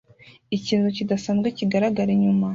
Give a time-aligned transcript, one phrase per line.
[0.57, 2.47] Ikintu kidasanzwe kiragaragara inyuma